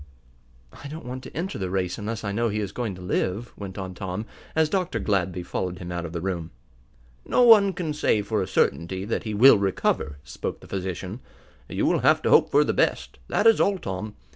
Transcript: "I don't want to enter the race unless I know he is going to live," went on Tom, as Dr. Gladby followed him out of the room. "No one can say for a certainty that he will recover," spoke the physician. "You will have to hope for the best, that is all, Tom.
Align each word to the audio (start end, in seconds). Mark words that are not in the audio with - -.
"I 0.83 0.87
don't 0.87 1.05
want 1.05 1.21
to 1.25 1.37
enter 1.37 1.59
the 1.59 1.69
race 1.69 1.99
unless 1.99 2.23
I 2.23 2.31
know 2.31 2.49
he 2.49 2.59
is 2.59 2.71
going 2.71 2.95
to 2.95 3.03
live," 3.03 3.53
went 3.55 3.77
on 3.77 3.93
Tom, 3.93 4.25
as 4.55 4.67
Dr. 4.67 4.97
Gladby 4.99 5.43
followed 5.43 5.77
him 5.77 5.91
out 5.91 6.07
of 6.07 6.11
the 6.11 6.21
room. 6.21 6.49
"No 7.23 7.43
one 7.43 7.71
can 7.71 7.93
say 7.93 8.23
for 8.23 8.41
a 8.41 8.47
certainty 8.47 9.05
that 9.05 9.25
he 9.25 9.35
will 9.35 9.59
recover," 9.59 10.17
spoke 10.23 10.59
the 10.59 10.67
physician. 10.67 11.19
"You 11.69 11.85
will 11.85 11.99
have 11.99 12.23
to 12.23 12.31
hope 12.31 12.49
for 12.49 12.63
the 12.63 12.73
best, 12.73 13.19
that 13.27 13.45
is 13.45 13.61
all, 13.61 13.77
Tom. 13.77 14.15